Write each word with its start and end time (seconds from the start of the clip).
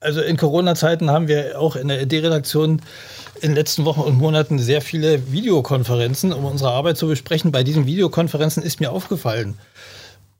Also 0.00 0.20
in 0.20 0.36
Corona-Zeiten 0.36 1.10
haben 1.10 1.26
wir 1.26 1.60
auch 1.60 1.74
in 1.74 1.88
der 1.88 2.00
ED-Redaktion 2.00 2.80
in 3.40 3.50
den 3.50 3.54
letzten 3.54 3.84
Wochen 3.84 4.00
und 4.00 4.16
Monaten 4.16 4.58
sehr 4.58 4.80
viele 4.80 5.32
Videokonferenzen, 5.32 6.32
um 6.32 6.44
unsere 6.44 6.70
Arbeit 6.70 6.96
zu 6.96 7.08
besprechen. 7.08 7.50
Bei 7.50 7.64
diesen 7.64 7.86
Videokonferenzen 7.86 8.62
ist 8.62 8.80
mir 8.80 8.92
aufgefallen, 8.92 9.58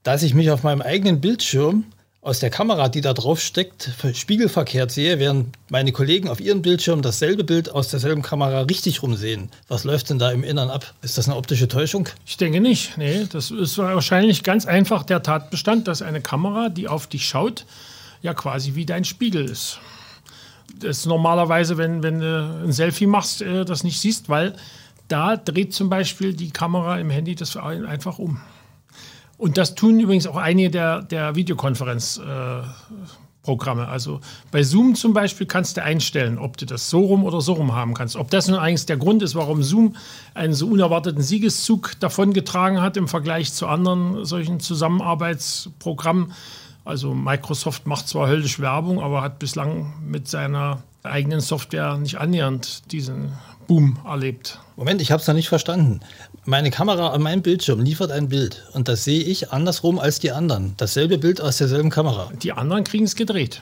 dass 0.03 0.23
ich 0.23 0.33
mich 0.33 0.51
auf 0.51 0.63
meinem 0.63 0.81
eigenen 0.81 1.19
Bildschirm 1.19 1.85
aus 2.21 2.39
der 2.39 2.49
Kamera, 2.49 2.89
die 2.89 3.01
da 3.01 3.13
drauf 3.13 3.39
steckt, 3.39 3.91
spiegelverkehrt 4.13 4.91
sehe, 4.91 5.19
während 5.19 5.55
meine 5.69 5.93
Kollegen 5.93 6.27
auf 6.27 6.41
ihrem 6.41 6.61
Bildschirm 6.61 7.01
dasselbe 7.01 7.45
Bild 7.45 7.71
aus 7.71 7.87
derselben 7.87 8.21
Kamera 8.21 8.61
richtig 8.61 9.01
rumsehen. 9.03 9.49
Was 9.69 9.85
läuft 9.85 10.09
denn 10.09 10.19
da 10.19 10.31
im 10.31 10.43
Innern 10.43 10.69
ab? 10.69 10.93
Ist 11.01 11.17
das 11.17 11.27
eine 11.27 11.37
optische 11.37 11.69
Täuschung? 11.69 12.09
Ich 12.25 12.35
denke 12.35 12.59
nicht. 12.59 12.97
Nee, 12.97 13.25
das 13.31 13.51
ist 13.51 13.77
wahrscheinlich 13.77 14.43
ganz 14.43 14.65
einfach 14.65 15.03
der 15.03 15.23
Tatbestand, 15.23 15.87
dass 15.87 16.01
eine 16.01 16.19
Kamera, 16.19 16.67
die 16.69 16.89
auf 16.89 17.07
dich 17.07 17.25
schaut, 17.25 17.65
ja 18.21 18.33
quasi 18.33 18.75
wie 18.75 18.85
dein 18.85 19.05
Spiegel 19.05 19.45
ist. 19.45 19.79
Das 20.79 20.99
ist 20.99 21.05
normalerweise, 21.05 21.77
wenn, 21.77 22.03
wenn 22.03 22.19
du 22.19 22.63
ein 22.65 22.71
Selfie 22.71 23.07
machst, 23.07 23.41
äh, 23.41 23.65
das 23.65 23.83
nicht 23.83 23.99
siehst, 23.99 24.29
weil 24.29 24.55
da 25.07 25.35
dreht 25.35 25.73
zum 25.73 25.89
Beispiel 25.89 26.33
die 26.33 26.51
Kamera 26.51 26.99
im 26.99 27.09
Handy 27.09 27.35
das 27.35 27.57
einfach 27.57 28.19
um. 28.19 28.39
Und 29.37 29.57
das 29.57 29.75
tun 29.75 29.99
übrigens 29.99 30.27
auch 30.27 30.35
einige 30.35 30.69
der, 30.69 31.01
der 31.01 31.35
Videokonferenzprogramme. 31.35 33.83
Äh, 33.83 33.85
also 33.85 34.19
bei 34.51 34.63
Zoom 34.63 34.95
zum 34.95 35.13
Beispiel 35.13 35.47
kannst 35.47 35.77
du 35.77 35.83
einstellen, 35.83 36.37
ob 36.37 36.57
du 36.57 36.65
das 36.65 36.89
so 36.89 37.05
rum 37.05 37.23
oder 37.23 37.39
so 37.39 37.53
rum 37.53 37.73
haben 37.73 37.93
kannst. 37.93 38.17
Ob 38.17 38.29
das 38.29 38.49
nun 38.49 38.59
eigentlich 38.59 38.85
der 38.85 38.97
Grund 38.97 39.23
ist, 39.23 39.35
warum 39.35 39.63
Zoom 39.63 39.95
einen 40.33 40.53
so 40.53 40.67
unerwarteten 40.67 41.23
Siegeszug 41.23 41.97
davongetragen 42.01 42.81
hat 42.81 42.97
im 42.97 43.07
Vergleich 43.07 43.53
zu 43.53 43.65
anderen 43.65 44.25
solchen 44.25 44.59
Zusammenarbeitsprogrammen. 44.59 46.33
Also 46.89 47.13
Microsoft 47.13 47.85
macht 47.85 48.07
zwar 48.07 48.27
höllisch 48.27 48.59
Werbung, 48.59 48.99
aber 48.99 49.21
hat 49.21 49.37
bislang 49.37 49.93
mit 50.03 50.27
seiner 50.27 50.81
eigenen 51.03 51.39
Software 51.39 51.99
nicht 51.99 52.17
annähernd 52.17 52.91
diesen 52.91 53.33
Boom 53.67 53.99
erlebt. 54.03 54.59
Moment, 54.75 54.99
ich 54.99 55.11
habe 55.11 55.21
es 55.21 55.27
noch 55.27 55.35
nicht 55.35 55.49
verstanden. 55.49 55.99
Meine 56.45 56.71
Kamera 56.71 57.09
an 57.09 57.21
meinem 57.21 57.43
Bildschirm 57.43 57.79
liefert 57.79 58.09
ein 58.09 58.29
Bild 58.29 58.65
und 58.73 58.87
das 58.87 59.03
sehe 59.03 59.21
ich 59.21 59.51
andersrum 59.51 59.99
als 59.99 60.17
die 60.17 60.31
anderen. 60.31 60.73
Dasselbe 60.77 61.19
Bild 61.19 61.41
aus 61.41 61.57
derselben 61.57 61.91
Kamera. 61.91 62.31
Die 62.41 62.53
anderen 62.53 62.83
kriegen 62.83 63.05
es 63.05 63.15
gedreht. 63.15 63.61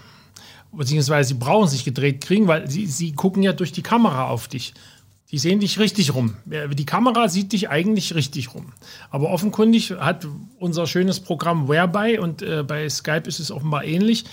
Beziehungsweise 0.72 1.28
sie 1.28 1.34
brauchen 1.34 1.66
es 1.66 1.72
sich 1.72 1.84
gedreht 1.84 2.22
kriegen, 2.22 2.48
weil 2.48 2.70
sie, 2.70 2.88
sie 2.88 3.12
gucken 3.12 3.44
ja 3.44 3.52
durch 3.52 3.74
die 3.74 3.84
Kamera 3.84 4.30
auf 4.30 4.48
dich. 4.48 4.74
Die 5.32 5.38
sehen 5.38 5.60
dich 5.60 5.78
richtig 5.78 6.14
rum. 6.14 6.36
Die 6.46 6.86
Kamera 6.86 7.28
sieht 7.28 7.52
dich 7.52 7.70
eigentlich 7.70 8.16
richtig 8.16 8.54
rum. 8.54 8.72
Aber 9.10 9.30
offenkundig 9.30 9.92
hat 9.92 10.26
unser 10.58 10.88
schönes 10.88 11.20
Programm 11.20 11.68
Whereby 11.68 12.18
und 12.18 12.42
äh, 12.42 12.64
bei 12.64 12.88
Skype 12.88 13.24
ist 13.28 13.40
es 13.40 13.52
offenbar 13.52 13.84
ähnlich, 13.84 14.24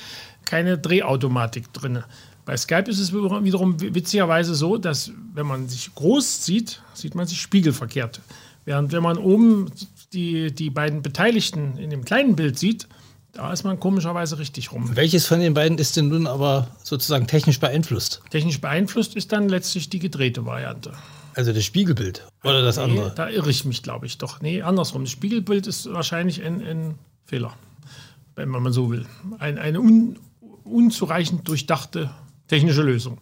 keine 0.44 0.78
Drehautomatik 0.78 1.72
drin. 1.72 2.04
Bei 2.44 2.56
Skype 2.56 2.88
ist 2.88 3.00
es 3.00 3.12
wiederum 3.12 3.80
witzigerweise 3.80 4.54
so, 4.54 4.76
dass 4.76 5.10
wenn 5.32 5.46
man 5.46 5.68
sich 5.68 5.92
groß 5.94 6.44
sieht, 6.44 6.82
sieht 6.92 7.14
man 7.14 7.26
sich 7.26 7.40
spiegelverkehrt. 7.40 8.20
Während 8.64 8.92
wenn 8.92 9.02
man 9.02 9.18
oben 9.18 9.70
die, 10.12 10.54
die 10.54 10.70
beiden 10.70 11.02
Beteiligten 11.02 11.76
in 11.76 11.90
dem 11.90 12.04
kleinen 12.04 12.36
Bild 12.36 12.58
sieht, 12.58 12.86
da 13.34 13.52
ist 13.52 13.64
man 13.64 13.80
komischerweise 13.80 14.38
richtig 14.38 14.72
rum. 14.72 14.96
Welches 14.96 15.26
von 15.26 15.40
den 15.40 15.54
beiden 15.54 15.78
ist 15.78 15.96
denn 15.96 16.08
nun 16.08 16.26
aber 16.26 16.68
sozusagen 16.82 17.26
technisch 17.26 17.60
beeinflusst? 17.60 18.22
Technisch 18.30 18.60
beeinflusst 18.60 19.16
ist 19.16 19.32
dann 19.32 19.48
letztlich 19.48 19.90
die 19.90 19.98
gedrehte 19.98 20.46
Variante. 20.46 20.92
Also 21.34 21.52
das 21.52 21.64
Spiegelbild 21.64 22.26
oder 22.44 22.62
das 22.62 22.76
nee, 22.76 22.84
andere? 22.84 23.12
Da 23.14 23.28
irre 23.28 23.50
ich 23.50 23.64
mich, 23.64 23.82
glaube 23.82 24.06
ich, 24.06 24.18
doch. 24.18 24.40
Nee, 24.40 24.62
andersrum. 24.62 25.02
Das 25.02 25.10
Spiegelbild 25.10 25.66
ist 25.66 25.92
wahrscheinlich 25.92 26.42
ein, 26.42 26.64
ein 26.64 26.94
Fehler, 27.24 27.54
wenn 28.36 28.48
man 28.48 28.72
so 28.72 28.90
will. 28.90 29.06
Ein, 29.40 29.58
eine 29.58 29.80
un, 29.80 30.16
unzureichend 30.62 31.48
durchdachte 31.48 32.10
technische 32.46 32.82
Lösung. 32.82 33.18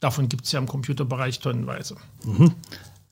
Davon 0.00 0.28
gibt 0.28 0.44
es 0.44 0.52
ja 0.52 0.58
im 0.58 0.66
Computerbereich 0.66 1.40
tonnenweise. 1.40 1.96
Mhm. 2.24 2.54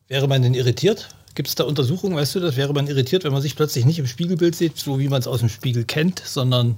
Wäre 0.08 0.28
man 0.28 0.42
denn 0.42 0.54
irritiert? 0.54 1.08
Gibt 1.38 1.46
es 1.46 1.54
da 1.54 1.62
Untersuchungen, 1.62 2.16
weißt 2.16 2.34
du 2.34 2.40
das? 2.40 2.56
Wäre 2.56 2.72
man 2.72 2.88
irritiert, 2.88 3.22
wenn 3.22 3.30
man 3.30 3.40
sich 3.40 3.54
plötzlich 3.54 3.84
nicht 3.84 4.00
im 4.00 4.08
Spiegelbild 4.08 4.56
sieht, 4.56 4.76
so 4.76 4.98
wie 4.98 5.08
man 5.08 5.20
es 5.20 5.28
aus 5.28 5.38
dem 5.38 5.48
Spiegel 5.48 5.84
kennt, 5.84 6.20
sondern 6.24 6.74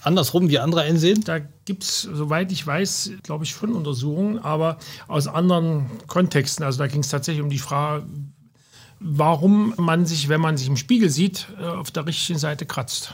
andersrum, 0.00 0.48
wie 0.48 0.58
andere 0.58 0.80
einsehen? 0.80 1.22
Da 1.22 1.40
gibt 1.66 1.82
es, 1.82 2.08
soweit 2.10 2.50
ich 2.50 2.66
weiß, 2.66 3.10
glaube 3.22 3.44
ich, 3.44 3.50
schon 3.50 3.74
Untersuchungen, 3.74 4.38
aber 4.38 4.78
aus 5.06 5.26
anderen 5.26 5.90
Kontexten. 6.06 6.64
Also 6.64 6.78
da 6.78 6.86
ging 6.86 7.02
es 7.02 7.10
tatsächlich 7.10 7.42
um 7.42 7.50
die 7.50 7.58
Frage, 7.58 8.06
warum 9.00 9.74
man 9.76 10.06
sich, 10.06 10.30
wenn 10.30 10.40
man 10.40 10.56
sich 10.56 10.68
im 10.68 10.78
Spiegel 10.78 11.10
sieht, 11.10 11.48
äh, 11.60 11.64
auf 11.64 11.90
der 11.90 12.06
richtigen 12.06 12.38
Seite 12.38 12.64
kratzt, 12.64 13.12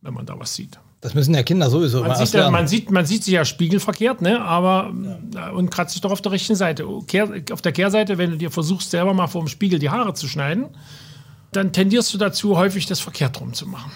wenn 0.00 0.14
man 0.14 0.24
da 0.24 0.40
was 0.40 0.54
sieht. 0.54 0.78
Das 1.04 1.12
müssen 1.12 1.34
ja 1.34 1.42
Kinder 1.42 1.68
sowieso 1.68 2.02
man 2.02 2.16
sieht, 2.16 2.32
ja, 2.32 2.50
man, 2.50 2.66
sieht, 2.66 2.90
man 2.90 3.04
sieht 3.04 3.24
sich 3.24 3.34
ja 3.34 3.44
spiegelverkehrt, 3.44 4.22
ne? 4.22 4.40
aber 4.40 4.90
ja. 5.34 5.50
und 5.50 5.70
kratzt 5.70 5.92
sich 5.92 6.00
doch 6.00 6.10
auf 6.10 6.22
der 6.22 6.32
richtigen 6.32 6.56
Seite. 6.56 6.86
Kehr, 7.06 7.28
auf 7.52 7.60
der 7.60 7.72
Kehrseite, 7.72 8.16
wenn 8.16 8.30
du 8.30 8.38
dir 8.38 8.50
versuchst, 8.50 8.90
selber 8.90 9.12
mal 9.12 9.26
vor 9.26 9.42
dem 9.42 9.48
Spiegel 9.48 9.78
die 9.78 9.90
Haare 9.90 10.14
zu 10.14 10.26
schneiden, 10.26 10.64
dann 11.52 11.74
tendierst 11.74 12.14
du 12.14 12.16
dazu, 12.16 12.56
häufig 12.56 12.86
das 12.86 13.00
verkehrt 13.00 13.38
rum 13.38 13.52
zu 13.52 13.66
machen. 13.66 13.92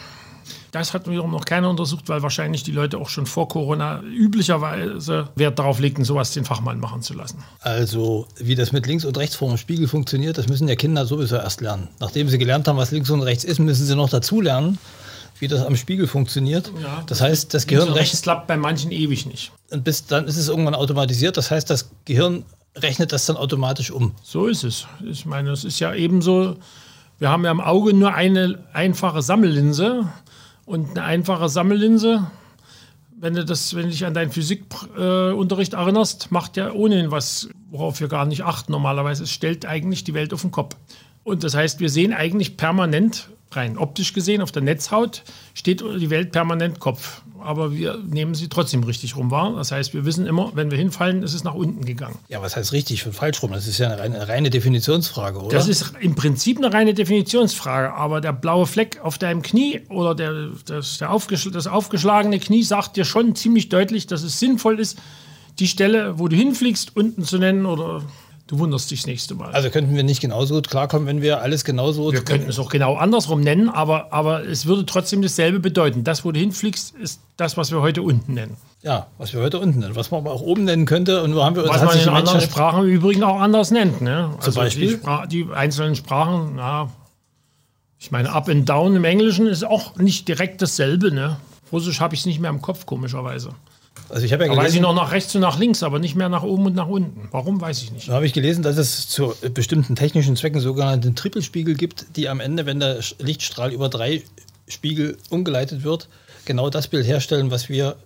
Das 0.71 0.93
hat 0.93 1.09
wiederum 1.09 1.31
noch 1.31 1.47
keiner 1.47 1.71
untersucht, 1.71 2.11
weil 2.11 2.23
wahrscheinlich 2.23 2.63
die 2.63 2.73
Leute 2.73 2.99
auch 2.99 3.09
schon 3.09 3.25
vor 3.25 3.49
Corona 3.49 4.03
üblicherweise 4.03 5.31
Wert 5.35 5.59
darauf 5.59 5.81
legten, 5.81 6.05
sowas 6.05 6.33
den 6.33 6.45
Fachmann 6.45 6.79
machen 6.79 7.01
zu 7.01 7.15
lassen. 7.15 7.43
Also, 7.61 8.27
wie 8.37 8.55
das 8.55 8.73
mit 8.73 8.87
links 8.87 9.07
und 9.07 9.17
rechts 9.17 9.35
vor 9.35 9.49
dem 9.49 9.57
Spiegel 9.57 9.89
funktioniert, 9.89 10.37
das 10.37 10.47
müssen 10.47 10.69
ja 10.69 10.77
Kinder 10.77 11.07
sowieso 11.07 11.37
erst 11.37 11.63
lernen. 11.63 11.89
Nachdem 12.01 12.29
sie 12.29 12.37
gelernt 12.37 12.69
haben, 12.69 12.77
was 12.77 12.91
links 12.91 13.09
und 13.09 13.23
rechts 13.23 13.45
ist, 13.45 13.61
müssen 13.61 13.87
sie 13.87 13.97
noch 13.97 14.11
dazu 14.11 14.43
lernen, 14.43 14.77
wie 15.41 15.49
das 15.49 15.65
am 15.65 15.77
Spiegel 15.77 16.07
funktioniert. 16.07 16.73
Ja, 16.83 17.03
das 17.07 17.21
heißt, 17.21 17.55
das 17.55 17.67
Gehirn 17.67 17.89
rechnet. 17.89 18.15
Das 18.15 18.23
klappt 18.23 18.47
bei 18.47 18.57
manchen 18.57 18.91
ewig 18.91 19.27
nicht. 19.27 19.53
Und 19.71 19.85
bis 19.85 20.07
dann 20.07 20.27
ist 20.27 20.37
es 20.37 20.49
irgendwann 20.49 20.75
automatisiert. 20.75 21.37
Das 21.37 21.51
heißt, 21.51 21.69
das 21.71 21.91
Gehirn 22.05 22.45
rechnet 22.77 23.13
das 23.13 23.27
dann 23.27 23.37
automatisch 23.37 23.91
um. 23.91 24.15
So 24.23 24.47
ist 24.47 24.65
es. 24.65 24.87
Ich 25.05 25.27
meine, 25.27 25.51
es 25.51 25.65
ist 25.65 25.81
ja 25.81 25.95
ebenso. 25.95 26.57
Wir 27.19 27.31
haben 27.31 27.45
ja 27.45 27.51
im 27.51 27.61
Auge 27.61 27.93
nur 27.93 28.15
eine 28.15 28.59
einfache 28.73 29.23
Sammellinse 29.23 30.07
und 30.67 30.91
eine 30.91 31.03
einfache 31.03 31.49
Sammellinse. 31.49 32.31
Wenn 33.21 33.35
du, 33.35 33.45
das, 33.45 33.75
wenn 33.75 33.85
du 33.85 33.91
dich 33.91 34.07
an 34.07 34.15
deinen 34.15 34.31
Physikunterricht 34.31 35.73
äh, 35.73 35.77
erinnerst, 35.77 36.31
macht 36.31 36.57
ja 36.57 36.71
ohnehin 36.71 37.11
was, 37.11 37.49
worauf 37.71 37.99
wir 37.99 38.07
gar 38.07 38.27
nicht 38.27 38.45
achten 38.45 38.71
normalerweise. 38.71 39.25
Es 39.25 39.33
stellt 39.33 39.67
eigentlich 39.67 40.05
die 40.05 40.15
Welt 40.15 40.33
auf 40.33 40.43
den 40.43 40.53
Kopf. 40.53 40.77
Und 41.25 41.43
das 41.43 41.55
heißt, 41.55 41.81
wir 41.81 41.91
sehen 41.91 42.13
eigentlich 42.13 42.57
permanent 42.57 43.29
rein 43.53 43.79
optisch 43.79 44.13
gesehen 44.13 44.43
auf 44.43 44.53
der 44.53 44.63
Netzhaut 44.63 45.23
steht 45.55 45.81
die 45.81 46.11
Welt 46.11 46.33
permanent 46.33 46.81
Kopf. 46.81 47.23
Aber 47.41 47.73
wir 47.73 47.99
nehmen 47.99 48.35
sie 48.35 48.49
trotzdem 48.49 48.83
richtig 48.83 49.17
rum 49.17 49.31
wahr. 49.31 49.55
Das 49.57 49.71
heißt, 49.71 49.95
wir 49.95 50.05
wissen 50.05 50.27
immer, 50.27 50.51
wenn 50.55 50.71
wir 50.71 50.79
hinfallen, 50.79 51.23
ist 51.23 51.35
es 51.35 51.45
nach 51.45 51.55
unten 51.55 51.85
gegangen. 51.85 52.19
Ja, 52.29 52.43
was 52.43 52.57
heißt 52.57 52.73
richtig 52.73 53.07
und 53.07 53.13
falsch 53.13 53.43
rum? 53.43 53.53
Das 53.53 53.67
ist 53.69 53.79
ja 53.79 53.87
eine 53.87 53.99
reine, 53.99 54.17
eine 54.17 54.29
reine 54.29 54.51
Definitionsfrage, 54.51 55.39
oder? 55.39 55.49
Das 55.49 55.69
ist 55.69 55.93
im 56.01 56.15
Prinzip 56.15 56.59
eine 56.59 56.73
reine 56.73 56.95
Definitionsfrage. 56.95 57.95
Aber 57.95 58.21
der 58.21 58.33
blaue 58.33 58.67
Fleck 58.67 59.01
auf 59.03 59.19
deinem 59.19 59.43
Knie 59.43 59.83
oder 59.89 60.15
der, 60.15 60.49
das, 60.67 60.99
der 60.99 61.13
aufgeschl 61.13 61.53
das 61.53 61.69
aufgeschlagene 61.69 62.41
Knie 62.41 62.65
sagt 62.65 62.97
dir 62.97 63.05
schon 63.05 63.37
ziemlich 63.37 63.69
deutlich, 63.69 64.07
dass 64.07 64.25
es 64.25 64.41
sinnvoll 64.41 64.81
ist, 64.81 64.99
die 65.59 65.69
Stelle, 65.69 66.19
wo 66.19 66.29
du 66.29 66.37
hinfliegst, 66.37 66.97
unten 66.97 67.25
zu 67.25 67.39
nennen 67.39 67.67
oder 67.67 68.03
Du 68.49 68.59
wunderst 68.59 68.91
dich 68.91 69.01
das 69.01 69.07
nächste 69.07 69.35
Mal. 69.35 69.53
Also 69.53 69.69
könnten 69.69 69.95
wir 69.95 70.03
nicht 70.03 70.23
genauso 70.23 70.55
gut 70.55 70.71
klarkommen, 70.71 71.07
wenn 71.07 71.21
wir 71.21 71.43
alles 71.43 71.65
genauso. 71.65 72.13
Wir 72.13 72.25
könnten 72.25 72.49
es 72.49 72.59
auch 72.59 72.71
genau 72.71 72.97
andersrum 72.97 73.43
nennen, 73.43 73.69
aber, 73.69 74.11
aber 74.11 74.43
es 74.43 74.65
würde 74.65 74.87
trotzdem 74.87 75.21
dasselbe 75.21 75.61
bedeuten. 75.61 76.03
Das, 76.03 76.25
wo 76.25 76.33
du 76.33 76.41
hinfliegst, 76.41 76.97
ist 76.97 77.21
das, 77.37 77.59
was 77.59 77.71
wir 77.73 77.83
heute 77.83 78.01
unten 78.01 78.33
nennen. 78.33 78.57
Ja, 78.83 79.09
was 79.19 79.35
wir 79.35 79.43
heute 79.43 79.59
unten 79.59 79.81
nennen. 79.81 79.97
Was 79.97 80.11
man 80.11 80.21
aber 80.21 80.33
auch 80.33 80.41
oben 80.41 80.65
nennen 80.65 80.87
könnte. 80.87 81.23
Und 81.23 81.35
wo 81.35 81.45
haben 81.45 81.57
wir 81.57 81.69
was 81.69 81.85
man 81.85 81.99
in 81.99 82.09
anderen 82.09 82.41
Sprachen 82.41 82.85
im 82.85 82.91
Übrigen 82.91 83.23
auch 83.23 83.39
anders 83.39 83.71
nennt. 83.71 84.01
Ne? 84.01 84.31
Zum 84.39 84.47
also 84.47 84.61
Beispiel? 84.61 84.99
Die, 84.99 85.45
die, 85.45 85.53
einzelnen 85.53 85.95
Sprachen, 85.95 86.55
na, 86.57 86.91
ich 87.99 88.11
meine, 88.11 88.33
Up 88.33 88.49
and 88.49 88.67
Down 88.67 88.97
im 88.97 89.05
Englischen 89.05 89.47
ist 89.47 89.63
auch 89.63 89.97
nicht 89.97 90.27
direkt 90.27 90.63
dasselbe. 90.63 91.13
Ne? 91.13 91.37
Russisch 91.71 92.01
habe 92.01 92.15
ich 92.15 92.21
es 92.21 92.27
nicht 92.27 92.41
mehr 92.41 92.51
im 92.51 92.63
Kopf, 92.63 92.87
komischerweise. 92.87 93.51
Also 94.09 94.25
ich 94.25 94.33
habe 94.33 94.45
ja 94.45 94.49
gelesen, 94.49 94.67
weiß 94.67 94.75
ich 94.75 94.81
noch 94.81 94.95
nach 94.95 95.13
rechts 95.13 95.35
und 95.35 95.43
nach 95.43 95.59
links, 95.59 95.83
aber 95.83 95.99
nicht 95.99 96.15
mehr 96.15 96.29
nach 96.29 96.43
oben 96.43 96.67
und 96.67 96.75
nach 96.75 96.89
unten. 96.89 97.29
Warum, 97.31 97.61
weiß 97.61 97.83
ich 97.83 97.93
nicht. 97.93 98.09
Da 98.09 98.15
habe 98.15 98.27
ich 98.27 98.33
gelesen, 98.33 98.63
dass 98.63 98.79
es 98.79 99.09
zu 99.09 99.35
bestimmten 99.53 99.97
technischen 99.97 100.37
Zwecken 100.37 100.61
sogenannte 100.61 101.15
Trippelspiegel 101.15 101.75
gibt, 101.75 102.17
die 102.17 102.29
am 102.29 102.41
Ende, 102.41 102.65
wenn 102.67 102.81
der 102.81 103.01
Lichtstrahl 103.19 103.73
über 103.73 103.89
drei 103.89 104.23
Spiegel 104.67 105.17
umgeleitet 105.31 105.85
wird, 105.85 106.09
genau 106.45 106.71
das 106.71 106.89
Bild 106.89 107.07
herstellen, 107.07 107.51
was 107.51 107.69
wir 107.69 107.97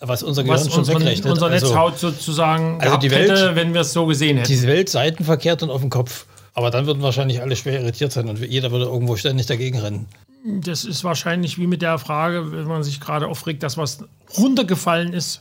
was 0.00 0.24
unser 0.24 0.42
Gehirn 0.42 0.58
was 0.58 0.68
schon 0.68 0.80
unseren, 0.80 1.00
wegrechnet. 1.02 1.32
Unser 1.32 1.48
Netzhaut 1.48 1.92
also, 1.92 2.10
sozusagen 2.10 2.80
also 2.80 2.96
die 2.96 3.10
Welt, 3.12 3.30
hätte, 3.30 3.54
wenn 3.54 3.72
wir 3.72 3.82
es 3.82 3.92
so 3.92 4.06
gesehen 4.06 4.38
hätten. 4.38 4.48
Diese 4.48 4.66
Welt 4.66 4.88
seitenverkehrt 4.88 5.62
und 5.62 5.70
auf 5.70 5.80
dem 5.80 5.90
Kopf. 5.90 6.26
Aber 6.54 6.70
dann 6.70 6.86
würden 6.86 7.02
wahrscheinlich 7.02 7.40
alle 7.40 7.54
schwer 7.54 7.80
irritiert 7.80 8.12
sein 8.12 8.28
und 8.28 8.40
jeder 8.40 8.72
würde 8.72 8.86
irgendwo 8.86 9.16
ständig 9.16 9.46
dagegen 9.46 9.78
rennen. 9.78 10.06
Das 10.44 10.84
ist 10.84 11.04
wahrscheinlich 11.04 11.58
wie 11.58 11.66
mit 11.66 11.82
der 11.82 11.98
Frage, 11.98 12.50
wenn 12.52 12.66
man 12.66 12.82
sich 12.82 13.00
gerade 13.00 13.28
aufregt, 13.28 13.62
dass 13.62 13.76
was 13.76 14.04
runtergefallen 14.36 15.12
ist. 15.12 15.40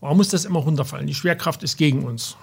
Warum 0.00 0.18
muss 0.18 0.28
das 0.28 0.44
immer 0.44 0.60
runterfallen? 0.60 1.06
Die 1.06 1.14
Schwerkraft 1.14 1.62
ist 1.62 1.76
gegen 1.76 2.04
uns. 2.04 2.36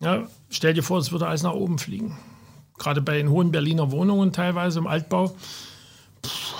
Ja, 0.00 0.26
stell 0.48 0.74
dir 0.74 0.82
vor, 0.82 0.98
es 0.98 1.12
würde 1.12 1.28
alles 1.28 1.42
nach 1.42 1.52
oben 1.52 1.78
fliegen. 1.78 2.18
Gerade 2.78 3.00
bei 3.00 3.18
den 3.18 3.30
hohen 3.30 3.52
Berliner 3.52 3.92
Wohnungen 3.92 4.32
teilweise 4.32 4.78
im 4.80 4.86
Altbau. 4.86 5.34
Pff, 6.26 6.54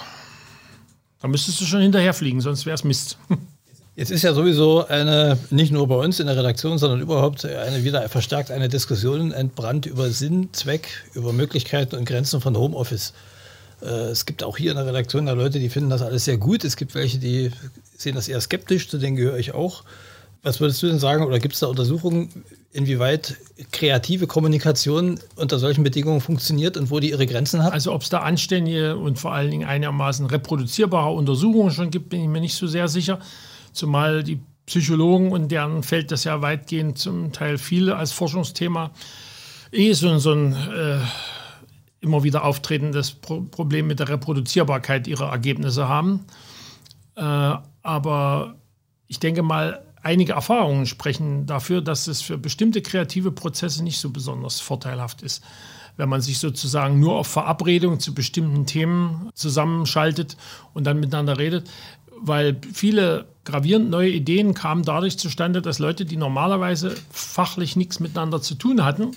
da 1.20 1.28
müsstest 1.28 1.60
du 1.60 1.64
schon 1.64 1.80
hinterherfliegen, 1.80 2.40
sonst 2.40 2.64
wäre 2.64 2.74
es 2.74 2.84
Mist. 2.84 3.18
Jetzt 3.96 4.10
ist 4.10 4.22
ja 4.22 4.32
sowieso 4.32 4.86
eine, 4.86 5.36
nicht 5.50 5.72
nur 5.72 5.86
bei 5.88 5.96
uns 5.96 6.20
in 6.20 6.26
der 6.26 6.36
Redaktion, 6.36 6.78
sondern 6.78 7.00
überhaupt 7.00 7.44
eine 7.44 7.84
wieder 7.84 8.08
verstärkt 8.08 8.50
eine 8.50 8.68
Diskussion 8.68 9.32
entbrannt 9.32 9.84
über 9.84 10.10
Sinn, 10.10 10.48
Zweck, 10.52 10.88
über 11.12 11.32
Möglichkeiten 11.32 11.96
und 11.96 12.04
Grenzen 12.06 12.40
von 12.40 12.56
Homeoffice. 12.56 13.12
Äh, 13.82 14.10
es 14.10 14.26
gibt 14.26 14.42
auch 14.42 14.56
hier 14.56 14.70
in 14.72 14.76
der 14.76 14.86
Redaktion 14.86 15.26
da 15.26 15.32
Leute, 15.32 15.58
die 15.58 15.68
finden 15.68 15.90
das 15.90 16.02
alles 16.02 16.24
sehr 16.24 16.38
gut. 16.38 16.64
Es 16.64 16.76
gibt 16.76 16.94
welche, 16.94 17.18
die 17.18 17.50
sehen 17.96 18.14
das 18.14 18.28
eher 18.28 18.40
skeptisch, 18.40 18.88
zu 18.88 18.98
denen 18.98 19.16
gehöre 19.16 19.38
ich 19.38 19.54
auch. 19.54 19.84
Was 20.42 20.60
würdest 20.60 20.82
du 20.82 20.86
denn 20.86 20.98
sagen, 20.98 21.24
oder 21.24 21.38
gibt 21.38 21.54
es 21.54 21.60
da 21.60 21.66
Untersuchungen, 21.66 22.30
inwieweit 22.72 23.36
kreative 23.72 24.26
Kommunikation 24.26 25.18
unter 25.36 25.58
solchen 25.58 25.84
Bedingungen 25.84 26.20
funktioniert 26.20 26.76
und 26.76 26.90
wo 26.90 27.00
die 27.00 27.10
ihre 27.10 27.26
Grenzen 27.26 27.62
hat? 27.62 27.72
Also 27.72 27.92
ob 27.92 28.02
es 28.02 28.08
da 28.08 28.20
anständige 28.20 28.96
und 28.96 29.18
vor 29.18 29.32
allen 29.32 29.50
Dingen 29.50 29.68
einigermaßen 29.68 30.24
reproduzierbare 30.26 31.10
Untersuchungen 31.12 31.72
schon 31.72 31.90
gibt, 31.90 32.08
bin 32.08 32.22
ich 32.22 32.28
mir 32.28 32.40
nicht 32.40 32.54
so 32.54 32.66
sehr 32.66 32.88
sicher. 32.88 33.18
Zumal 33.72 34.22
die 34.22 34.40
Psychologen 34.64 35.32
und 35.32 35.48
deren 35.48 35.82
fällt 35.82 36.10
das 36.10 36.24
ja 36.24 36.40
weitgehend 36.42 36.96
zum 36.96 37.32
Teil 37.32 37.58
viel 37.58 37.90
als 37.90 38.12
Forschungsthema 38.12 38.92
eh 39.72 39.92
so, 39.92 40.18
so 40.18 40.32
ein 40.32 40.52
äh, 40.52 40.98
immer 42.00 42.22
wieder 42.22 42.44
auftretendes 42.44 43.12
Pro 43.12 43.42
Problem 43.42 43.86
mit 43.86 44.00
der 44.00 44.08
Reproduzierbarkeit 44.08 45.06
ihrer 45.06 45.30
Ergebnisse 45.30 45.88
haben. 45.88 46.24
Äh, 47.16 47.54
aber 47.82 48.54
ich 49.06 49.20
denke 49.20 49.42
mal, 49.42 49.84
einige 50.02 50.32
Erfahrungen 50.32 50.86
sprechen 50.86 51.46
dafür, 51.46 51.82
dass 51.82 52.06
es 52.06 52.22
für 52.22 52.38
bestimmte 52.38 52.82
kreative 52.82 53.32
Prozesse 53.32 53.84
nicht 53.84 53.98
so 53.98 54.10
besonders 54.10 54.60
vorteilhaft 54.60 55.22
ist. 55.22 55.42
Wenn 55.96 56.08
man 56.08 56.22
sich 56.22 56.38
sozusagen 56.38 56.98
nur 56.98 57.16
auf 57.16 57.26
Verabredungen 57.26 58.00
zu 58.00 58.14
bestimmten 58.14 58.64
Themen 58.64 59.30
zusammenschaltet 59.34 60.36
und 60.72 60.84
dann 60.84 61.00
miteinander 61.00 61.36
redet, 61.36 61.70
weil 62.22 62.58
viele 62.72 63.26
gravierend 63.44 63.90
neue 63.90 64.10
Ideen 64.10 64.54
kamen 64.54 64.84
dadurch 64.84 65.18
zustande, 65.18 65.62
dass 65.62 65.78
Leute, 65.78 66.04
die 66.04 66.16
normalerweise 66.16 66.94
fachlich 67.10 67.76
nichts 67.76 68.00
miteinander 68.00 68.40
zu 68.40 68.54
tun 68.54 68.84
hatten, 68.84 69.12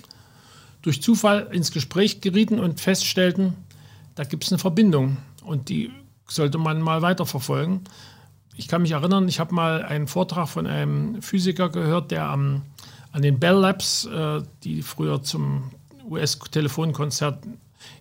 durch 0.84 1.02
Zufall 1.02 1.48
ins 1.52 1.72
Gespräch 1.72 2.22
gerieten 2.22 2.60
und 2.60 2.80
feststellten, 2.80 3.56
da 4.14 4.24
gibt 4.24 4.44
es 4.44 4.52
eine 4.52 4.60
Verbindung 4.60 5.18
und 5.44 5.70
die 5.70 5.92
sollte 6.28 6.60
man 6.60 6.82
mal 6.82 7.02
weiterverfolgen. 7.02 7.82
Ich 8.56 8.68
kann 8.68 8.84
mich 8.84 8.92
erinnern, 8.92 9.28
ich 9.28 9.40
habe 9.40 9.56
mal 9.56 9.84
einen 9.84 10.08
Vortrag 10.08 10.48
von 10.48 10.68
einem 10.68 11.22
Physiker 11.24 11.70
gehört, 11.70 12.12
der 12.12 12.26
am, 12.26 12.62
an 13.12 13.24
den 13.24 13.40
Bell 13.40 13.56
Labs, 13.56 14.06
äh, 14.06 14.42
die 14.64 14.84
früher 14.84 15.24
zum 15.24 15.72
US-Telefonkonzert 16.08 17.44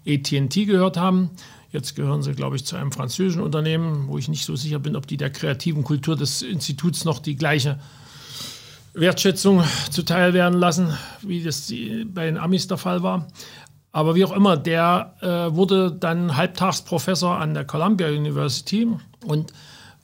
ATT 0.06 0.66
gehört 0.66 0.98
haben, 0.98 1.30
Jetzt 1.72 1.96
gehören 1.96 2.22
sie, 2.22 2.34
glaube 2.34 2.56
ich, 2.56 2.66
zu 2.66 2.76
einem 2.76 2.92
französischen 2.92 3.40
Unternehmen, 3.40 4.06
wo 4.08 4.18
ich 4.18 4.28
nicht 4.28 4.44
so 4.44 4.54
sicher 4.56 4.78
bin, 4.78 4.94
ob 4.94 5.06
die 5.06 5.16
der 5.16 5.30
kreativen 5.30 5.84
Kultur 5.84 6.16
des 6.16 6.42
Instituts 6.42 7.06
noch 7.06 7.18
die 7.18 7.34
gleiche 7.34 7.78
Wertschätzung 8.94 9.64
zuteil 9.90 10.34
werden 10.34 10.58
lassen, 10.58 10.96
wie 11.22 11.42
das 11.42 11.72
bei 12.06 12.26
den 12.26 12.36
Amis 12.36 12.66
der 12.66 12.76
Fall 12.76 13.02
war. 13.02 13.28
Aber 13.90 14.14
wie 14.14 14.24
auch 14.24 14.32
immer, 14.32 14.56
der 14.56 15.14
äh, 15.20 15.54
wurde 15.54 15.92
dann 15.92 16.36
Halbtagsprofessor 16.36 17.36
an 17.36 17.54
der 17.54 17.64
Columbia 17.64 18.08
University 18.08 18.88
und 19.26 19.52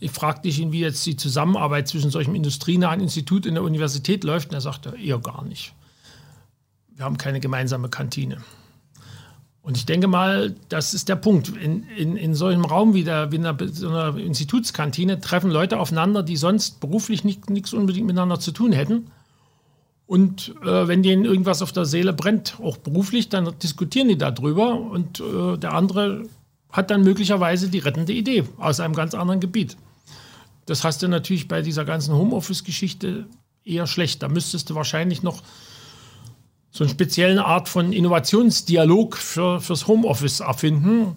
ich 0.00 0.10
fragte 0.12 0.48
ihn, 0.48 0.70
wie 0.70 0.80
jetzt 0.80 1.04
die 1.06 1.16
Zusammenarbeit 1.16 1.88
zwischen 1.88 2.10
solchem 2.10 2.34
industrienahen 2.34 3.00
Institut 3.00 3.46
und 3.46 3.54
der 3.54 3.64
Universität 3.64 4.22
läuft. 4.24 4.50
Und 4.50 4.54
er 4.54 4.60
sagte, 4.60 4.94
eher 4.96 5.18
gar 5.18 5.44
nicht. 5.44 5.74
Wir 6.94 7.04
haben 7.04 7.18
keine 7.18 7.40
gemeinsame 7.40 7.88
Kantine. 7.88 8.38
Und 9.68 9.76
ich 9.76 9.84
denke 9.84 10.08
mal, 10.08 10.54
das 10.70 10.94
ist 10.94 11.10
der 11.10 11.16
Punkt. 11.16 11.48
In, 11.48 11.82
in, 11.90 12.16
in 12.16 12.34
so 12.34 12.46
einem 12.46 12.64
Raum 12.64 12.94
wie, 12.94 13.04
der, 13.04 13.32
wie 13.32 13.36
in 13.36 13.44
einer, 13.44 13.68
so 13.68 13.90
einer 13.90 14.16
Institutskantine 14.16 15.20
treffen 15.20 15.50
Leute 15.50 15.78
aufeinander, 15.78 16.22
die 16.22 16.38
sonst 16.38 16.80
beruflich 16.80 17.22
nichts 17.22 17.74
unbedingt 17.74 18.06
miteinander 18.06 18.40
zu 18.40 18.52
tun 18.52 18.72
hätten. 18.72 19.10
Und 20.06 20.54
äh, 20.62 20.88
wenn 20.88 21.02
denen 21.02 21.26
irgendwas 21.26 21.60
auf 21.60 21.72
der 21.72 21.84
Seele 21.84 22.14
brennt, 22.14 22.56
auch 22.62 22.78
beruflich, 22.78 23.28
dann 23.28 23.58
diskutieren 23.62 24.08
die 24.08 24.16
darüber. 24.16 24.80
Und 24.80 25.20
äh, 25.20 25.58
der 25.58 25.74
andere 25.74 26.22
hat 26.72 26.90
dann 26.90 27.04
möglicherweise 27.04 27.68
die 27.68 27.80
rettende 27.80 28.14
Idee 28.14 28.44
aus 28.56 28.80
einem 28.80 28.94
ganz 28.94 29.12
anderen 29.12 29.40
Gebiet. 29.40 29.76
Das 30.64 30.82
hast 30.82 31.02
du 31.02 31.08
natürlich 31.08 31.46
bei 31.46 31.60
dieser 31.60 31.84
ganzen 31.84 32.14
Homeoffice-Geschichte 32.14 33.26
eher 33.66 33.86
schlecht. 33.86 34.22
Da 34.22 34.28
müsstest 34.28 34.70
du 34.70 34.74
wahrscheinlich 34.74 35.22
noch 35.22 35.42
so 36.78 36.84
eine 36.84 36.92
spezielle 36.92 37.44
Art 37.44 37.68
von 37.68 37.92
Innovationsdialog 37.92 39.16
für, 39.16 39.60
fürs 39.60 39.88
Homeoffice 39.88 40.38
erfinden. 40.38 41.16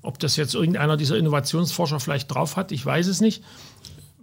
Ob 0.00 0.18
das 0.18 0.36
jetzt 0.36 0.54
irgendeiner 0.54 0.96
dieser 0.96 1.18
Innovationsforscher 1.18 2.00
vielleicht 2.00 2.32
drauf 2.32 2.56
hat, 2.56 2.72
ich 2.72 2.86
weiß 2.86 3.06
es 3.06 3.20
nicht. 3.20 3.44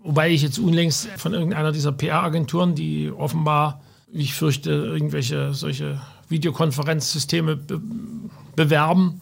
Wobei 0.02 0.32
ich 0.32 0.42
jetzt 0.42 0.58
unlängst 0.58 1.08
von 1.18 1.36
irgendeiner 1.36 1.72
dieser 1.72 1.92
PR-Agenturen, 1.92 2.74
die 2.74 3.12
offenbar, 3.12 3.84
wie 4.12 4.24
ich 4.24 4.34
fürchte, 4.34 4.72
irgendwelche 4.72 5.54
solche 5.54 6.02
Videokonferenzsysteme 6.30 7.58
be 7.58 7.80
bewerben, 8.56 9.22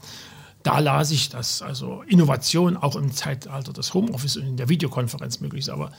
da 0.61 0.79
las 0.79 1.11
ich, 1.11 1.27
dass 1.27 1.61
also 1.61 2.03
Innovation 2.07 2.77
auch 2.77 2.95
im 2.95 3.11
Zeitalter 3.11 3.73
des 3.73 3.93
Homeoffice 3.93 4.37
und 4.37 4.47
in 4.47 4.55
der 4.55 4.69
Videokonferenz 4.69 5.41
möglich 5.41 5.63
ist. 5.63 5.69
Aber 5.69 5.91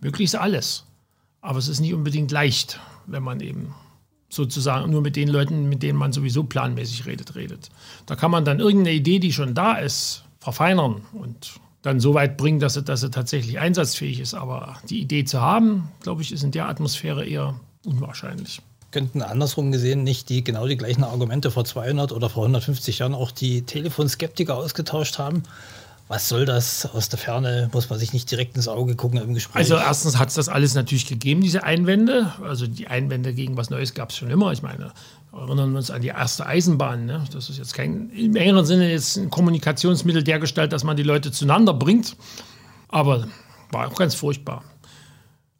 möglich 0.00 0.38
alles. 0.38 0.84
Aber 1.40 1.58
es 1.58 1.66
ist 1.66 1.80
nicht 1.80 1.94
unbedingt 1.94 2.30
leicht, 2.30 2.78
wenn 3.06 3.24
man 3.24 3.40
eben 3.40 3.74
sozusagen 4.28 4.90
nur 4.90 5.02
mit 5.02 5.16
den 5.16 5.28
Leuten, 5.28 5.68
mit 5.68 5.82
denen 5.82 5.98
man 5.98 6.12
sowieso 6.12 6.44
planmäßig 6.44 7.06
redet, 7.06 7.34
redet. 7.34 7.70
Da 8.06 8.16
kann 8.16 8.30
man 8.30 8.44
dann 8.44 8.60
irgendeine 8.60 8.96
Idee, 8.96 9.18
die 9.18 9.32
schon 9.32 9.54
da 9.54 9.76
ist, 9.76 10.24
verfeinern 10.40 11.02
und 11.12 11.60
dann 11.82 12.00
so 12.00 12.14
weit 12.14 12.36
bringen, 12.36 12.58
dass 12.58 12.74
sie, 12.74 12.82
dass 12.82 13.00
sie 13.00 13.10
tatsächlich 13.10 13.60
einsatzfähig 13.60 14.20
ist. 14.20 14.34
Aber 14.34 14.76
die 14.90 15.00
Idee 15.00 15.24
zu 15.24 15.40
haben, 15.40 15.88
glaube 16.00 16.22
ich, 16.22 16.32
ist 16.32 16.42
in 16.42 16.50
der 16.50 16.68
Atmosphäre 16.68 17.24
eher 17.24 17.60
unwahrscheinlich. 17.84 18.60
Könnten 18.90 19.22
andersrum 19.22 19.72
gesehen 19.72 20.04
nicht 20.04 20.28
die 20.28 20.42
genau 20.42 20.66
die 20.66 20.76
gleichen 20.76 21.04
Argumente 21.04 21.50
vor 21.50 21.64
200 21.64 22.12
oder 22.12 22.30
vor 22.30 22.44
150 22.44 23.00
Jahren 23.00 23.14
auch 23.14 23.30
die 23.30 23.62
Telefonskeptiker 23.62 24.56
ausgetauscht 24.56 25.18
haben? 25.18 25.42
Was 26.08 26.28
soll 26.28 26.44
das 26.44 26.86
aus 26.94 27.08
der 27.08 27.18
Ferne? 27.18 27.68
Muss 27.72 27.90
man 27.90 27.98
sich 27.98 28.12
nicht 28.12 28.30
direkt 28.30 28.56
ins 28.56 28.68
Auge 28.68 28.94
gucken 28.94 29.20
im 29.20 29.34
Gespräch? 29.34 29.56
Also 29.56 29.74
erstens 29.74 30.18
hat 30.18 30.28
es 30.28 30.34
das 30.34 30.48
alles 30.48 30.74
natürlich 30.74 31.06
gegeben, 31.06 31.40
diese 31.40 31.64
Einwände. 31.64 32.32
Also 32.42 32.68
die 32.68 32.86
Einwände 32.86 33.34
gegen 33.34 33.56
was 33.56 33.70
Neues 33.70 33.92
gab 33.92 34.10
es 34.10 34.16
schon 34.16 34.30
immer. 34.30 34.52
Ich 34.52 34.62
meine, 34.62 34.92
erinnern 35.32 35.72
wir 35.72 35.78
uns 35.78 35.90
an 35.90 36.02
die 36.02 36.08
erste 36.08 36.46
Eisenbahn. 36.46 37.06
Ne? 37.06 37.24
Das 37.32 37.50
ist 37.50 37.58
jetzt 37.58 37.74
kein, 37.74 38.10
im 38.10 38.36
engeren 38.36 38.64
Sinne 38.64 38.90
jetzt 38.90 39.16
ein 39.16 39.30
Kommunikationsmittel 39.30 40.22
dergestalt, 40.22 40.72
dass 40.72 40.84
man 40.84 40.96
die 40.96 41.02
Leute 41.02 41.32
zueinander 41.32 41.74
bringt. 41.74 42.16
Aber 42.88 43.26
war 43.72 43.88
auch 43.88 43.96
ganz 43.96 44.14
furchtbar. 44.14 44.62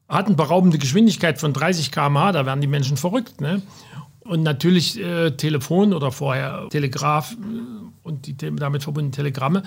Hat 0.08 0.26
eine 0.26 0.37
beraubende 0.37 0.78
Geschwindigkeit 0.78 1.40
von 1.40 1.52
30 1.52 1.90
km/h, 1.90 2.30
da 2.30 2.47
werden 2.47 2.61
die 2.61 2.68
Menschen 2.68 2.97
verrückt. 2.97 3.40
Ne? 3.40 3.62
Und 4.21 4.44
natürlich 4.44 5.00
äh, 5.00 5.32
Telefon 5.32 5.92
oder 5.92 6.12
vorher 6.12 6.68
Telegraph 6.71 7.32
äh, 7.32 7.37
und 8.04 8.28
die 8.28 8.37
damit 8.37 8.85
verbundenen 8.85 9.11
Telegramme 9.11 9.64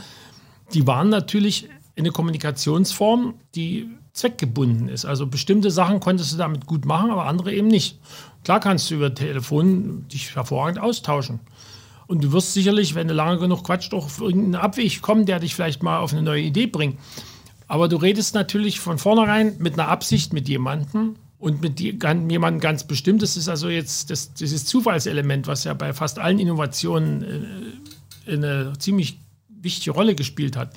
die 0.73 0.87
waren 0.87 1.09
natürlich 1.09 1.69
eine 1.97 2.11
Kommunikationsform, 2.11 3.35
die 3.55 3.89
zweckgebunden 4.13 4.89
ist. 4.89 5.05
Also 5.05 5.27
bestimmte 5.27 5.71
Sachen 5.71 5.99
konntest 5.99 6.33
du 6.33 6.37
damit 6.37 6.65
gut 6.65 6.85
machen, 6.85 7.11
aber 7.11 7.25
andere 7.25 7.53
eben 7.53 7.67
nicht. 7.67 7.99
Klar 8.43 8.59
kannst 8.59 8.89
du 8.89 8.95
über 8.95 9.13
Telefon 9.13 10.07
dich 10.07 10.35
hervorragend 10.35 10.79
austauschen. 10.79 11.39
Und 12.07 12.23
du 12.23 12.31
wirst 12.31 12.53
sicherlich, 12.53 12.95
wenn 12.95 13.07
du 13.07 13.13
lange 13.13 13.39
genug 13.39 13.63
quatscht, 13.63 13.93
auch 13.93 14.05
auf 14.05 14.19
irgendeinen 14.19 14.55
Abweg 14.55 15.01
kommen, 15.01 15.25
der 15.25 15.39
dich 15.39 15.53
vielleicht 15.53 15.83
mal 15.83 15.99
auf 15.99 16.11
eine 16.11 16.23
neue 16.23 16.41
Idee 16.41 16.65
bringt. 16.65 16.97
Aber 17.67 17.87
du 17.87 17.97
redest 17.97 18.33
natürlich 18.33 18.79
von 18.79 18.97
vornherein 18.97 19.55
mit 19.59 19.73
einer 19.73 19.89
Absicht 19.89 20.33
mit 20.33 20.49
jemandem 20.49 21.17
und 21.37 21.61
mit 21.61 21.79
jemandem 21.79 22.59
ganz 22.59 22.83
bestimmt. 22.85 23.21
Das 23.21 23.37
ist 23.37 23.47
also 23.47 23.69
jetzt 23.69 24.09
das, 24.09 24.33
dieses 24.33 24.65
Zufallselement, 24.65 25.45
was 25.45 25.65
ja 25.65 25.75
bei 25.75 25.93
fast 25.93 26.17
allen 26.17 26.39
Innovationen 26.39 27.23
äh, 28.25 28.31
eine 28.33 28.73
ziemlich 28.79 29.19
wichtige 29.61 29.91
Rolle 29.91 30.15
gespielt 30.15 30.55
hat, 30.55 30.73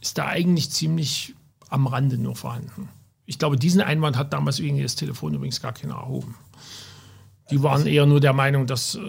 ist 0.00 0.18
da 0.18 0.26
eigentlich 0.26 0.70
ziemlich 0.70 1.34
am 1.68 1.86
Rande 1.86 2.18
nur 2.18 2.36
vorhanden. 2.36 2.88
Ich 3.26 3.38
glaube, 3.38 3.56
diesen 3.56 3.80
Einwand 3.80 4.16
hat 4.16 4.32
damals 4.32 4.60
wegen 4.60 4.80
das 4.80 4.94
Telefon 4.94 5.34
übrigens 5.34 5.60
gar 5.60 5.72
keiner 5.72 5.94
erhoben. 5.94 6.36
Die 7.50 7.62
waren 7.62 7.86
eher 7.86 8.06
nur 8.06 8.20
der 8.20 8.32
Meinung, 8.32 8.66
dass, 8.66 8.94
äh, 8.94 9.00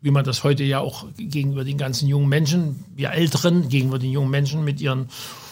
wie 0.00 0.10
man 0.10 0.24
das 0.24 0.44
heute 0.44 0.64
ja 0.64 0.80
auch 0.80 1.06
gegenüber 1.16 1.64
den 1.64 1.78
ganzen 1.78 2.08
jungen 2.08 2.28
Menschen, 2.28 2.84
wir 2.94 3.10
Älteren, 3.10 3.68
gegenüber 3.68 3.98
den 3.98 4.12
jungen 4.12 4.30
Menschen 4.30 4.64
mit 4.64 4.80
ihren 4.80 5.08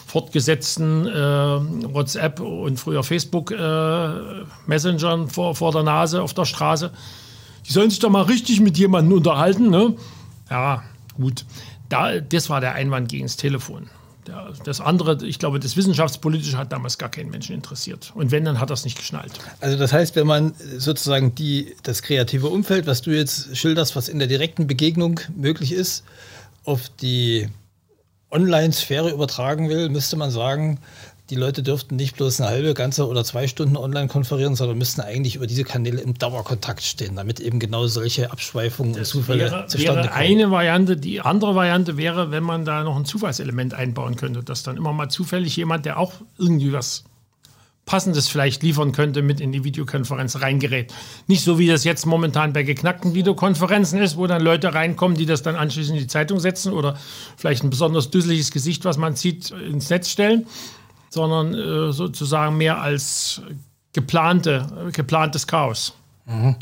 fortgesetzten 0.07 1.05
äh, 1.05 1.93
WhatsApp 1.93 2.39
und 2.39 2.79
früher 2.79 3.03
Facebook 3.03 3.51
äh, 3.51 5.27
vor, 5.27 5.55
vor 5.55 5.71
der 5.71 5.83
Nase 5.83 6.23
auf 6.23 6.33
der 6.33 6.45
Straße, 6.45 6.91
die 7.67 7.71
sollen 7.71 7.91
sich 7.91 7.99
doch 7.99 8.09
mal 8.09 8.23
richtig 8.23 8.59
mit 8.59 8.77
jemandem 8.77 9.17
unterhalten. 9.17 9.69
Ne? 9.69 9.95
Ja, 10.49 10.81
gut. 11.15 11.45
Da, 11.89 12.19
das 12.19 12.49
war 12.49 12.61
der 12.61 12.73
Einwand 12.73 13.09
gegen 13.09 13.25
das 13.25 13.35
Telefon. 13.37 13.89
Das 14.63 14.79
andere, 14.79 15.25
ich 15.25 15.39
glaube, 15.39 15.59
das 15.59 15.75
Wissenschaftspolitische 15.75 16.57
hat 16.57 16.71
damals 16.71 16.97
gar 16.99 17.09
keinen 17.09 17.31
Menschen 17.31 17.55
interessiert. 17.55 18.11
Und 18.13 18.31
wenn, 18.31 18.45
dann 18.45 18.59
hat 18.59 18.69
das 18.69 18.83
nicht 18.83 18.97
geschnallt. 18.97 19.31
Also 19.59 19.77
das 19.77 19.91
heißt, 19.91 20.15
wenn 20.15 20.27
man 20.27 20.53
sozusagen 20.77 21.33
die, 21.33 21.75
das 21.81 22.03
kreative 22.03 22.47
Umfeld, 22.47 22.85
was 22.85 23.01
du 23.01 23.11
jetzt 23.11 23.57
schilderst, 23.57 23.95
was 23.95 24.07
in 24.07 24.19
der 24.19 24.27
direkten 24.27 24.67
Begegnung 24.67 25.19
möglich 25.35 25.71
ist, 25.71 26.03
auf 26.63 26.89
die 27.01 27.49
Online-Sphäre 28.29 29.09
übertragen 29.09 29.69
will, 29.69 29.89
müsste 29.89 30.15
man 30.15 30.29
sagen, 30.29 30.79
die 31.29 31.35
Leute 31.35 31.61
dürften 31.61 31.95
nicht 31.95 32.15
bloß 32.15 32.41
eine 32.41 32.49
halbe, 32.49 32.73
ganze 32.73 33.07
oder 33.07 33.23
zwei 33.23 33.47
Stunden 33.47 33.77
online 33.77 34.07
konferieren, 34.07 34.55
sondern 34.55 34.77
müssten 34.77 35.01
eigentlich 35.01 35.35
über 35.35 35.47
diese 35.47 35.63
Kanäle 35.63 36.01
im 36.01 36.15
Dauerkontakt 36.17 36.81
stehen, 36.81 37.15
damit 37.15 37.39
eben 37.39 37.59
genau 37.59 37.85
solche 37.87 38.31
Abschweifungen 38.31 38.93
Das 38.93 39.13
und 39.13 39.21
Zufälle 39.21 39.51
wäre, 39.51 39.67
zustande 39.67 40.03
wäre 40.03 40.09
kommen. 40.09 40.21
eine 40.21 40.51
Variante. 40.51 40.97
Die 40.97 41.21
andere 41.21 41.55
Variante 41.55 41.97
wäre, 41.97 42.31
wenn 42.31 42.43
man 42.43 42.65
da 42.65 42.83
noch 42.83 42.95
ein 42.95 43.05
Zufallselement 43.05 43.73
einbauen 43.73 44.15
könnte, 44.15 44.43
dass 44.43 44.63
dann 44.63 44.77
immer 44.77 44.91
mal 44.91 45.09
zufällig 45.09 45.55
jemand, 45.55 45.85
der 45.85 45.99
auch 45.99 46.13
irgendwie 46.37 46.73
was 46.73 47.03
Passendes 47.85 48.27
vielleicht 48.27 48.61
liefern 48.61 48.91
könnte, 48.91 49.23
mit 49.23 49.39
in 49.39 49.51
die 49.51 49.63
Videokonferenz 49.63 50.41
reingerät. 50.41 50.93
Nicht 51.25 51.43
so, 51.43 51.57
wie 51.57 51.65
das 51.65 51.83
jetzt 51.83 52.05
momentan 52.05 52.53
bei 52.53 52.61
geknackten 52.61 53.15
Videokonferenzen 53.15 53.99
ist, 53.99 54.15
wo 54.15 54.27
dann 54.27 54.43
Leute 54.43 54.75
reinkommen, 54.75 55.17
die 55.17 55.25
das 55.25 55.41
dann 55.41 55.55
anschließend 55.55 55.97
in 55.97 56.03
die 56.03 56.07
Zeitung 56.07 56.39
setzen 56.39 56.71
oder 56.71 56.97
vielleicht 57.35 57.63
ein 57.63 57.71
besonders 57.71 58.11
düsseliges 58.11 58.51
Gesicht, 58.51 58.85
was 58.85 58.97
man 58.97 59.15
sieht, 59.15 59.49
ins 59.49 59.89
Netz 59.89 60.09
stellen, 60.09 60.45
sondern 61.09 61.53
äh, 61.53 61.91
sozusagen 61.91 62.57
mehr 62.57 62.81
als 62.81 63.41
geplante, 63.93 64.65
äh, 64.87 64.91
geplantes 64.91 65.47
Chaos. 65.47 65.93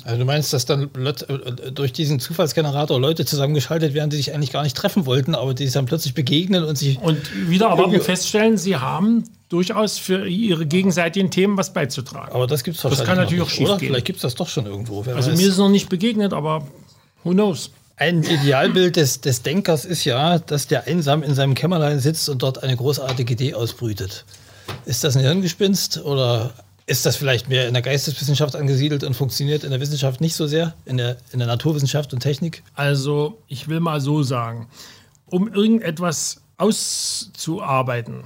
Also 0.05 0.19
du 0.19 0.23
meinst, 0.23 0.53
dass 0.53 0.65
dann 0.65 0.89
Leut- 0.95 1.23
äh, 1.23 1.73
durch 1.73 1.91
diesen 1.91 2.21
Zufallsgenerator 2.21 3.01
Leute 3.01 3.25
zusammengeschaltet 3.25 3.93
werden, 3.93 4.09
die 4.09 4.15
sich 4.15 4.33
eigentlich 4.33 4.53
gar 4.53 4.63
nicht 4.63 4.77
treffen 4.77 5.05
wollten, 5.05 5.35
aber 5.35 5.53
die 5.53 5.65
sich 5.65 5.73
dann 5.73 5.85
plötzlich 5.85 6.13
begegnen 6.13 6.63
und 6.63 6.77
sich 6.77 6.97
Und 7.01 7.49
wieder 7.49 7.69
aber 7.69 7.89
feststellen, 7.99 8.57
sie 8.57 8.77
haben 8.77 9.25
durchaus 9.49 9.97
für 9.97 10.25
ihre 10.25 10.65
gegenseitigen 10.65 11.31
Themen 11.31 11.57
was 11.57 11.73
beizutragen. 11.73 12.31
Aber 12.33 12.47
das 12.47 12.63
gibt 12.63 12.77
es 12.77 12.83
wahrscheinlich 12.85 13.07
kann 13.07 13.17
noch 13.17 13.23
natürlich 13.25 13.59
nicht, 13.59 13.69
auch 13.69 13.77
schief. 13.79 13.87
Vielleicht 13.87 14.05
gibt 14.05 14.17
es 14.17 14.21
das 14.21 14.35
doch 14.35 14.47
schon 14.47 14.65
irgendwo. 14.65 15.01
Also 15.01 15.31
weiß. 15.31 15.37
mir 15.37 15.47
ist 15.47 15.53
es 15.53 15.57
noch 15.57 15.69
nicht 15.69 15.89
begegnet, 15.89 16.31
aber 16.31 16.65
who 17.25 17.31
knows? 17.31 17.71
Ein 17.99 18.21
Idealbild 18.21 18.95
des, 18.95 19.21
des 19.21 19.41
Denkers 19.41 19.83
ist 19.83 20.05
ja, 20.05 20.37
dass 20.37 20.67
der 20.67 20.85
einsam 20.85 21.23
in 21.23 21.33
seinem 21.33 21.55
Kämmerlein 21.55 21.99
sitzt 21.99 22.29
und 22.29 22.43
dort 22.43 22.61
eine 22.61 22.77
großartige 22.77 23.33
Idee 23.33 23.55
ausbrütet. 23.55 24.23
Ist 24.85 25.03
das 25.03 25.17
ein 25.17 25.23
Hirngespinst 25.23 26.05
oder 26.05 26.53
ist 26.85 27.07
das 27.07 27.15
vielleicht 27.15 27.49
mehr 27.49 27.67
in 27.67 27.73
der 27.73 27.81
Geisteswissenschaft 27.81 28.55
angesiedelt 28.55 29.03
und 29.03 29.15
funktioniert 29.15 29.63
in 29.63 29.71
der 29.71 29.79
Wissenschaft 29.79 30.21
nicht 30.21 30.35
so 30.35 30.45
sehr, 30.45 30.75
in 30.85 30.97
der, 30.97 31.17
in 31.31 31.39
der 31.39 31.47
Naturwissenschaft 31.47 32.13
und 32.13 32.19
Technik? 32.19 32.61
Also 32.75 33.41
ich 33.47 33.67
will 33.67 33.79
mal 33.79 33.99
so 33.99 34.21
sagen, 34.21 34.67
um 35.25 35.51
irgendetwas 35.51 36.41
auszuarbeiten, 36.57 38.25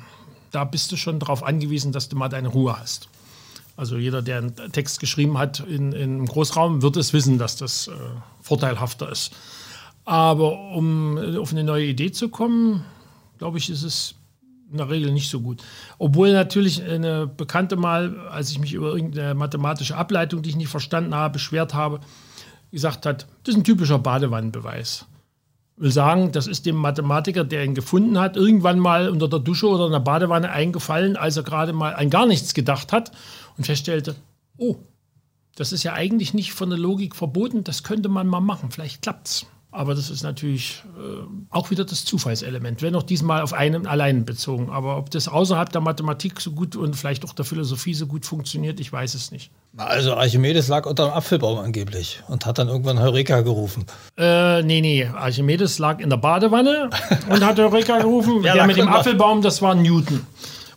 da 0.52 0.66
bist 0.66 0.92
du 0.92 0.98
schon 0.98 1.18
darauf 1.20 1.44
angewiesen, 1.44 1.94
dass 1.94 2.10
du 2.10 2.18
mal 2.18 2.28
deine 2.28 2.50
Ruhe 2.50 2.78
hast. 2.78 3.08
Also 3.78 3.98
jeder, 3.98 4.22
der 4.22 4.38
einen 4.38 4.56
Text 4.72 5.00
geschrieben 5.00 5.38
hat 5.38 5.60
in, 5.62 5.92
in 5.92 6.16
einem 6.16 6.26
Großraum, 6.26 6.82
wird 6.82 6.98
es 6.98 7.14
wissen, 7.14 7.38
dass 7.38 7.56
das 7.56 7.88
äh, 7.88 7.92
vorteilhafter 8.42 9.12
ist. 9.12 9.34
Aber 10.06 10.76
um 10.76 11.18
äh, 11.18 11.38
auf 11.38 11.52
eine 11.52 11.64
neue 11.64 11.86
Idee 11.86 12.12
zu 12.12 12.30
kommen, 12.30 12.84
glaube 13.38 13.58
ich, 13.58 13.70
ist 13.70 13.84
es 13.84 14.16
in 14.72 14.78
der 14.78 14.90
Regel 14.90 15.12
nicht 15.12 15.30
so 15.30 15.42
gut. 15.42 15.62
Obwohl 15.98 16.32
natürlich 16.32 16.82
eine 16.84 17.28
Bekannte 17.28 17.76
mal, 17.76 18.18
als 18.30 18.52
ich 18.52 18.60
mich 18.60 18.74
über 18.74 18.96
irgendeine 18.96 19.34
mathematische 19.34 19.98
Ableitung, 19.98 20.42
die 20.42 20.50
ich 20.50 20.56
nicht 20.56 20.70
verstanden 20.70 21.14
habe, 21.14 21.34
beschwert 21.34 21.74
habe, 21.74 22.00
gesagt 22.72 23.06
hat, 23.06 23.28
das 23.44 23.54
ist 23.54 23.62
ein 23.62 23.64
typischer 23.66 24.00
Badewannenbeweis. 24.00 25.06
Will 25.76 25.92
sagen, 25.92 26.32
das 26.32 26.48
ist 26.48 26.66
dem 26.66 26.76
Mathematiker, 26.76 27.44
der 27.44 27.66
ihn 27.66 27.76
gefunden 27.76 28.20
hat, 28.20 28.38
irgendwann 28.38 28.80
mal 28.80 29.10
unter 29.10 29.28
der 29.28 29.40
Dusche 29.40 29.68
oder 29.68 29.88
in 29.88 29.92
der 29.92 30.00
Badewanne 30.00 30.52
eingefallen, 30.52 31.18
als 31.18 31.38
er 31.38 31.44
gerade 31.44 31.74
mal 31.74 31.96
an 31.96 32.10
gar 32.10 32.26
nichts 32.26 32.54
gedacht 32.54 32.94
hat 32.94 33.12
und 33.58 33.66
feststellte, 33.66 34.16
oh, 34.58 34.76
das 35.56 35.72
ist 35.72 35.84
ja 35.84 35.94
eigentlich 35.94 36.34
nicht 36.34 36.54
von 36.54 36.70
der 36.70 36.80
Logik 36.80 37.16
verboten, 37.16 37.64
das 37.64 37.84
könnte 37.84 38.10
man 38.10 38.28
mal 38.28 38.42
machen, 38.42 38.72
vielleicht 38.72 39.02
klappt's. 39.02 39.46
Aber 39.74 39.96
das 39.96 40.10
ist 40.10 40.22
natürlich 40.22 40.84
äh, 40.98 41.24
auch 41.50 41.72
wieder 41.72 41.86
das 41.86 42.04
Zufallselement, 42.04 42.82
wenn 42.82 42.94
auch 42.94 43.04
diesmal 43.04 43.42
auf 43.42 43.54
einen 43.54 43.88
allein 43.88 44.26
bezogen. 44.26 44.70
Aber 44.70 44.98
ob 44.98 45.10
das 45.12 45.30
außerhalb 45.30 45.72
der 45.72 45.80
Mathematik 45.80 46.42
so 46.42 46.52
gut 46.52 46.76
und 46.76 46.98
vielleicht 46.98 47.24
auch 47.24 47.32
der 47.32 47.46
Philosophie 47.46 47.94
so 47.94 48.06
gut 48.06 48.26
funktioniert, 48.26 48.82
ich 48.82 48.92
weiß 48.92 49.14
es 49.14 49.32
nicht. 49.32 49.50
Also 49.78 50.16
Archimedes 50.16 50.68
lag 50.68 50.86
unter 50.86 51.06
einem 51.06 51.14
Apfelbaum 51.14 51.60
angeblich 51.60 52.22
und 52.28 52.46
hat 52.46 52.58
dann 52.58 52.68
irgendwann 52.68 53.00
Heureka 53.00 53.42
gerufen. 53.42 53.86
Äh, 54.18 54.62
nee, 54.64 54.82
nee. 54.82 55.06
Archimedes 55.06 55.80
lag 55.80 56.02
in 56.02 56.10
der 56.10 56.18
Badewanne 56.18 56.90
und 57.30 57.46
hat 57.46 57.58
Eureka 57.58 58.00
gerufen. 58.00 58.44
Ja, 58.44 58.54
der 58.56 58.68
mit 58.68 58.76
dem 58.76 58.90
Apfelbaum, 58.90 59.42
das 59.42 59.62
war 59.62 59.74
Newton. 59.76 60.26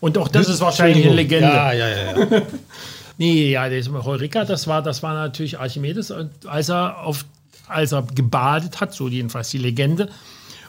Und 0.05 0.19
auch 0.19 0.29
das 0.29 0.51
ist 0.51 0.61
wahrscheinlich 0.61 1.07
eine 1.07 1.15
Legende. 1.15 1.49
Ja, 1.49 1.73
ja, 1.73 1.89
ja. 1.89 2.19
ja. 2.19 2.43
Nee, 3.17 3.53
ja, 3.53 3.71
das 3.71 3.89
Heureka, 3.89 4.45
das 4.45 4.67
war, 4.67 4.83
das 4.83 5.03
war 5.03 5.15
natürlich 5.15 5.59
Archimedes. 5.59 6.11
Und 6.11 6.31
als 6.47 6.69
er, 6.69 7.07
auf, 7.07 7.25
als 7.69 7.93
er 7.93 8.03
gebadet 8.03 8.83
hat, 8.83 8.93
so 8.93 9.09
jedenfalls 9.09 9.49
die 9.49 9.57
Legende, 9.57 10.11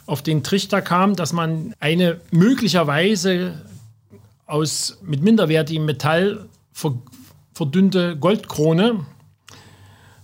auf 0.06 0.22
den 0.22 0.42
Trichter 0.42 0.80
kam, 0.80 1.16
dass 1.16 1.34
man 1.34 1.74
eine 1.80 2.18
möglicherweise 2.30 3.60
aus 4.46 4.96
mit 5.02 5.20
minderwertigem 5.20 5.84
Metall 5.84 6.46
ver, 6.72 6.94
verdünnte 7.52 8.16
Goldkrone 8.16 9.04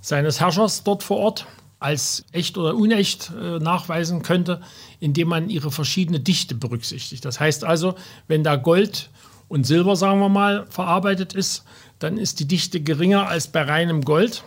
seines 0.01 0.41
Herrschers 0.41 0.85
dort 0.85 1.03
vor 1.03 1.19
Ort 1.19 1.47
als 1.83 2.25
echt 2.33 2.57
oder 2.57 2.75
unecht 2.75 3.33
äh, 3.39 3.59
nachweisen 3.59 4.23
könnte, 4.23 4.61
indem 5.01 5.29
man 5.29 5.51
ihre 5.51 5.71
verschiedene 5.71 6.21
Dichte 6.21 6.55
berücksichtigt. 6.55 7.25
Das 7.25 7.41
heißt 7.41 7.65
also, 7.65 7.95
wenn 8.29 8.45
da 8.45 8.57
Gold 8.57 9.11
und 9.49 9.67
Silber, 9.67 9.97
sagen 9.97 10.21
wir 10.21 10.29
mal, 10.29 10.67
verarbeitet 10.71 11.35
ist, 11.35 11.65
dann 11.99 12.19
ist 12.19 12.41
die 12.41 12.49
Dichte 12.49 12.81
geringer 12.81 13.29
als 13.29 13.49
bei 13.49 13.63
reinem 13.63 14.03
Gold. 14.03 14.45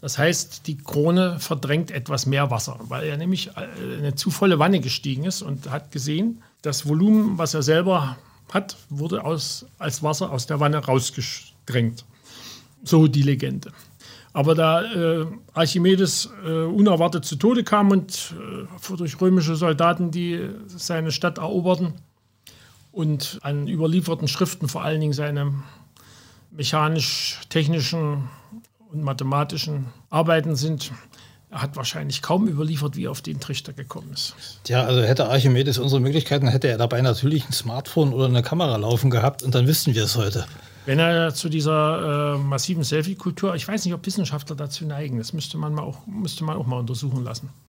Das 0.00 0.16
heißt, 0.16 0.66
die 0.66 0.78
Krone 0.78 1.38
verdrängt 1.40 1.90
etwas 1.90 2.24
mehr 2.24 2.50
Wasser, 2.50 2.78
weil 2.84 3.06
er 3.06 3.16
nämlich 3.16 3.48
äh, 3.48 3.98
eine 3.98 4.14
zu 4.14 4.30
volle 4.30 4.58
Wanne 4.58 4.80
gestiegen 4.80 5.24
ist 5.24 5.42
und 5.42 5.70
hat 5.70 5.92
gesehen, 5.92 6.42
das 6.62 6.86
Volumen, 6.86 7.38
was 7.38 7.54
er 7.54 7.62
selber 7.62 8.16
hat, 8.52 8.76
wurde 8.88 9.24
aus, 9.24 9.66
als 9.78 10.02
Wasser 10.02 10.30
aus 10.30 10.46
der 10.46 10.60
Wanne 10.60 10.78
rausgedrängt. 10.78 12.04
So 12.82 13.06
die 13.06 13.22
Legende. 13.22 13.72
Aber 14.32 14.54
da 14.54 14.82
äh, 14.82 15.26
Archimedes 15.54 16.30
äh, 16.46 16.62
unerwartet 16.62 17.24
zu 17.24 17.36
Tode 17.36 17.64
kam 17.64 17.90
und 17.90 18.34
äh, 18.38 18.96
durch 18.96 19.20
römische 19.20 19.56
Soldaten, 19.56 20.10
die 20.10 20.48
seine 20.66 21.10
Stadt 21.10 21.38
eroberten 21.38 21.94
und 22.92 23.38
an 23.42 23.66
überlieferten 23.66 24.28
Schriften 24.28 24.68
vor 24.68 24.82
allen 24.82 25.00
Dingen 25.00 25.12
seine 25.12 25.54
mechanisch-technischen 26.52 28.28
und 28.92 29.02
mathematischen 29.02 29.86
Arbeiten 30.10 30.56
sind, 30.56 30.92
er 31.50 31.62
hat 31.62 31.76
wahrscheinlich 31.76 32.22
kaum 32.22 32.46
überliefert, 32.46 32.96
wie 32.96 33.06
er 33.06 33.10
auf 33.10 33.22
den 33.22 33.40
Trichter 33.40 33.72
gekommen 33.72 34.12
ist. 34.12 34.34
Tja, 34.62 34.84
also 34.84 35.02
hätte 35.02 35.28
Archimedes 35.28 35.78
unsere 35.78 36.00
Möglichkeiten, 36.00 36.46
hätte 36.46 36.68
er 36.68 36.78
dabei 36.78 37.00
natürlich 37.00 37.48
ein 37.48 37.52
Smartphone 37.52 38.12
oder 38.12 38.26
eine 38.26 38.42
Kamera 38.42 38.76
laufen 38.76 39.10
gehabt 39.10 39.42
und 39.42 39.54
dann 39.54 39.66
wüssten 39.66 39.94
wir 39.94 40.04
es 40.04 40.16
heute. 40.16 40.46
Wenn 40.90 40.98
er 40.98 41.32
zu 41.32 41.48
dieser 41.48 42.34
äh, 42.34 42.38
massiven 42.38 42.82
Selfie-Kultur, 42.82 43.54
ich 43.54 43.68
weiß 43.68 43.84
nicht, 43.84 43.94
ob 43.94 44.04
Wissenschaftler 44.04 44.56
dazu 44.56 44.84
neigen, 44.84 45.18
das 45.18 45.32
müsste 45.32 45.56
man, 45.56 45.72
mal 45.72 45.82
auch, 45.82 46.04
müsste 46.04 46.42
man 46.42 46.56
auch 46.56 46.66
mal 46.66 46.80
untersuchen 46.80 47.22
lassen. 47.22 47.50